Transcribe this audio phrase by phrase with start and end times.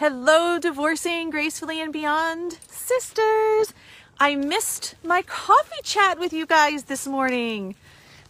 [0.00, 3.74] Hello, divorcing gracefully and beyond sisters.
[4.20, 7.74] I missed my coffee chat with you guys this morning.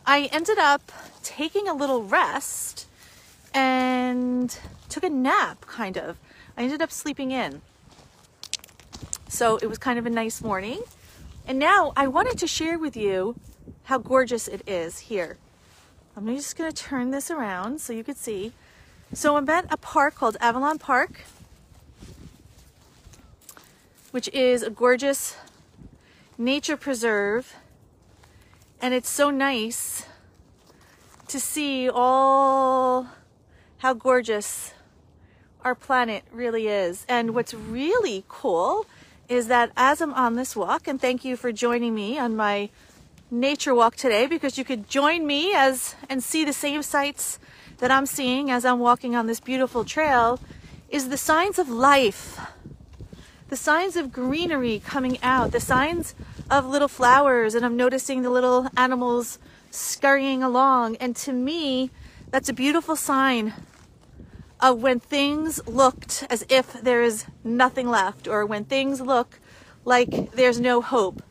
[0.07, 0.91] I ended up
[1.23, 2.89] taking a little rest
[3.53, 4.59] and
[4.89, 6.17] took a nap, kind of.
[6.57, 7.61] I ended up sleeping in.
[9.29, 10.81] So it was kind of a nice morning.
[11.47, 13.39] And now I wanted to share with you
[13.83, 15.37] how gorgeous it is here.
[16.17, 18.55] I'm just going to turn this around so you can see.
[19.13, 21.21] So I'm at a park called Avalon Park,
[24.11, 25.37] which is a gorgeous
[26.37, 27.55] nature preserve.
[28.81, 30.07] And it's so nice
[31.29, 33.09] to see all
[33.79, 34.73] how gorgeous
[35.65, 37.05] our planet really is.
[37.09, 38.87] And what's really cool
[39.29, 42.71] is that as I'm on this walk, and thank you for joining me on my
[43.31, 47.39] nature walk today because you could join me as and see the same sights
[47.79, 50.41] that I'm seeing as I'm walking on this beautiful trail
[50.89, 52.41] is the signs of life.
[53.49, 56.15] The signs of greenery coming out, the signs
[56.51, 59.39] of little flowers, and I'm noticing the little animals
[59.71, 60.97] scurrying along.
[60.97, 61.91] And to me,
[62.31, 63.55] that's a beautiful sign
[64.61, 69.41] of when things looked as if there is nothing left, or when things look
[69.85, 71.23] like there's no hope.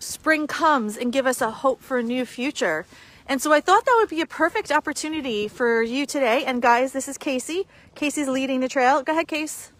[0.00, 2.86] Spring comes and give us a hope for a new future.
[3.28, 6.44] And so I thought that would be a perfect opportunity for you today.
[6.44, 7.68] And guys, this is Casey.
[7.94, 9.02] Casey's leading the trail.
[9.02, 9.70] Go ahead, Case.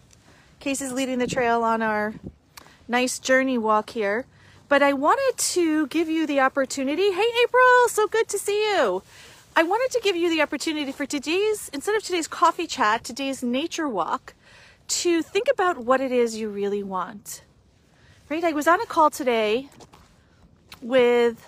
[0.59, 2.15] Casey's leading the trail on our
[2.87, 4.25] nice journey walk here.
[4.69, 7.11] But I wanted to give you the opportunity.
[7.13, 9.01] Hey, April, so good to see you.
[9.55, 13.41] I wanted to give you the opportunity for today's, instead of today's coffee chat, today's
[13.41, 14.33] nature walk,
[14.89, 17.43] to think about what it is you really want.
[18.29, 18.43] Right?
[18.43, 19.69] I was on a call today
[20.81, 21.47] with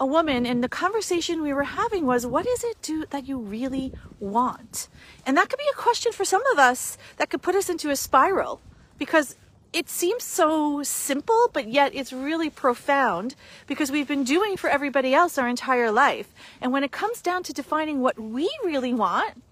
[0.00, 3.38] a woman and the conversation we were having was what is it do that you
[3.38, 4.88] really want?
[5.26, 7.90] And that could be a question for some of us that could put us into
[7.90, 8.60] a spiral
[8.96, 9.36] because
[9.72, 13.34] it seems so simple but yet it's really profound
[13.66, 16.32] because we've been doing for everybody else our entire life.
[16.60, 19.42] And when it comes down to defining what we really want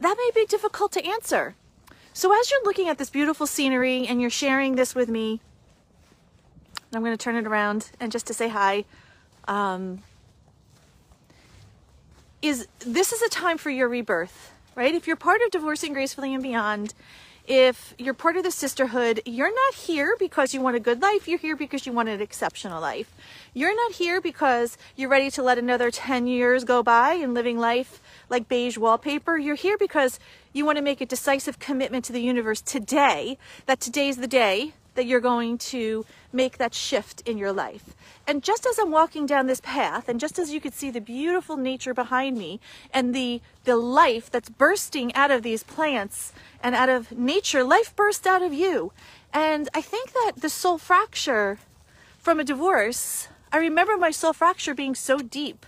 [0.00, 1.54] that may be difficult to answer.
[2.12, 5.40] So as you're looking at this beautiful scenery and you're sharing this with me
[6.94, 8.84] i'm going to turn it around and just to say hi
[9.48, 10.02] um,
[12.42, 14.94] is this is a time for your rebirth, right?
[14.94, 16.94] If you're part of Divorcing Gracefully and Beyond,
[17.48, 21.28] if you're part of the sisterhood, you're not here because you want a good life.
[21.28, 23.14] You're here because you want an exceptional life.
[23.54, 27.56] You're not here because you're ready to let another 10 years go by and living
[27.56, 29.38] life like beige wallpaper.
[29.38, 30.18] You're here because
[30.52, 34.72] you want to make a decisive commitment to the universe today, that today's the day
[34.96, 37.94] that you're going to make that shift in your life.
[38.26, 41.00] And just as I'm walking down this path, and just as you could see the
[41.00, 42.60] beautiful nature behind me
[42.92, 47.94] and the, the life that's bursting out of these plants and out of nature, life
[47.94, 48.92] bursts out of you.
[49.32, 51.58] And I think that the soul fracture
[52.18, 55.64] from a divorce, I remember my soul fracture being so deep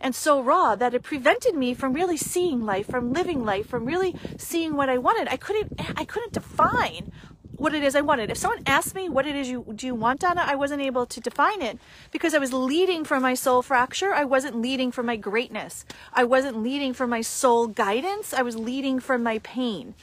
[0.00, 3.84] and so raw that it prevented me from really seeing life, from living life, from
[3.84, 5.28] really seeing what I wanted.
[5.28, 7.12] I couldn't I couldn't define
[7.60, 8.30] what it is I wanted.
[8.30, 11.04] If someone asked me what it is you do you want, Dona, I wasn't able
[11.04, 11.78] to define it
[12.10, 14.14] because I was leading from my soul fracture.
[14.14, 15.84] I wasn't leading from my greatness.
[16.14, 18.32] I wasn't leading from my soul guidance.
[18.32, 19.94] I was leading from my pain.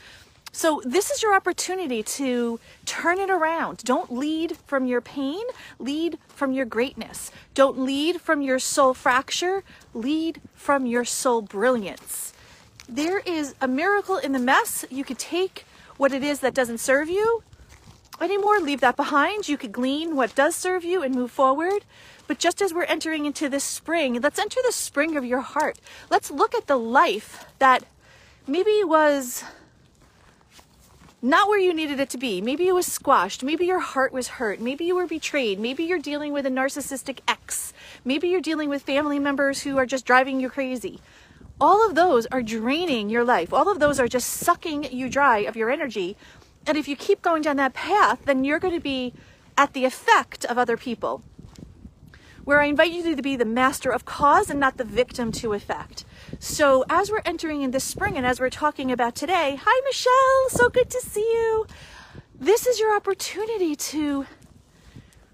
[0.52, 3.80] So this is your opportunity to turn it around.
[3.84, 5.42] Don't lead from your pain,
[5.80, 7.32] lead from your greatness.
[7.56, 9.64] Don't lead from your soul fracture,
[9.96, 12.34] lead from your soul brilliance.
[12.88, 14.86] There is a miracle in the mess.
[14.92, 15.66] You could take
[15.98, 17.44] what it is that doesn't serve you
[18.22, 19.48] anymore, leave that behind.
[19.48, 21.84] You could glean what does serve you and move forward.
[22.28, 25.80] But just as we're entering into this spring, let's enter the spring of your heart.
[26.10, 27.84] Let's look at the life that
[28.46, 29.44] maybe was
[31.22, 32.42] not where you needed it to be.
[32.42, 33.44] Maybe it was squashed.
[33.44, 34.60] Maybe your heart was hurt.
[34.60, 35.60] Maybe you were betrayed.
[35.60, 37.74] Maybe you're dealing with a narcissistic ex.
[38.04, 41.00] Maybe you're dealing with family members who are just driving you crazy.
[41.60, 43.52] All of those are draining your life.
[43.52, 46.16] All of those are just sucking you dry of your energy
[46.68, 49.14] and if you keep going down that path, then you're going to be
[49.58, 51.24] at the effect of other people.
[52.44, 55.54] Where I invite you to be the master of cause and not the victim to
[55.54, 56.04] effect.
[56.40, 60.50] So, as we're entering in this spring and as we're talking about today, hi Michelle,
[60.50, 61.68] so good to see you.
[62.38, 64.26] This is your opportunity to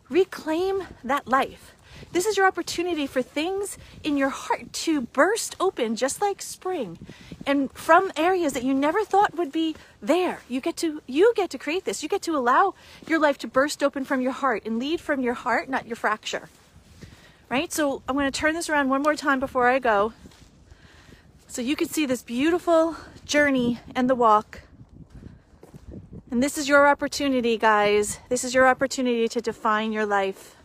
[0.10, 1.76] reclaim that life
[2.12, 6.98] this is your opportunity for things in your heart to burst open just like spring
[7.46, 10.42] and from areas that you never thought would be there.
[10.48, 12.04] You get to you get to create this.
[12.04, 12.74] You get to allow
[13.08, 15.96] your life to burst open from your heart and lead from your heart, not your
[15.96, 16.50] fracture.
[17.50, 17.72] Right?
[17.72, 20.14] So I'm going to turn this around one more time before I go.
[21.48, 22.96] So you can see this beautiful
[23.26, 24.62] journey and the walk.
[26.32, 28.20] And this is your opportunity, guys.
[28.28, 30.56] This is your opportunity to define your life,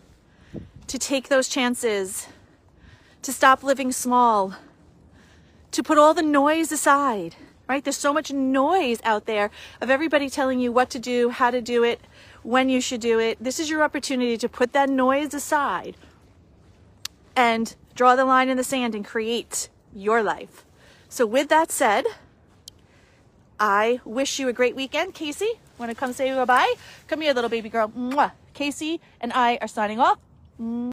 [0.89, 2.27] to take those chances,
[3.23, 4.55] to stop living small,
[5.71, 7.37] to put all the noise aside,
[7.69, 7.85] right?
[7.85, 9.51] There's so much noise out there
[9.81, 12.01] of everybody telling you what to do, how to do it,
[12.43, 13.37] when you should do it.
[13.39, 15.97] This is your opportunity to put that noise aside
[17.37, 20.65] and draw the line in the sand and create your life.
[21.11, 22.07] So, with that said,
[23.61, 25.15] I wish you a great weekend.
[25.15, 26.75] Casey, want to come say goodbye?
[27.09, 27.89] Come here, little baby girl.
[27.89, 28.33] Mwah.
[28.55, 30.19] Casey and I are signing off.
[30.61, 30.79] Mm.